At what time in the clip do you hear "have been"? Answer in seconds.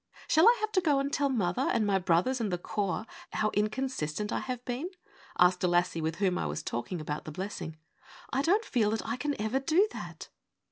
4.39-4.89